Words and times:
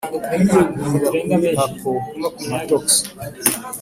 kwiyegurira 1.07 1.63
kuri 1.77 2.23
appomattox 2.27 2.87